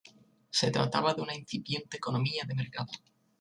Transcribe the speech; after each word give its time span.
Se 0.49 0.71
trataba 0.71 1.13
de 1.13 1.21
una 1.21 1.35
incipiente 1.35 1.97
economía 1.97 2.43
de 2.47 2.55
mercado. 2.55 2.91